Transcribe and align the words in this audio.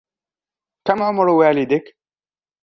كم 0.87 1.01
عمر 1.03 1.27
والدك؟ 1.29 1.97